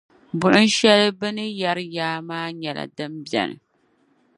[0.39, 3.55] Buɣim shɛli bɛni yari yaa maa nyɛla din beni.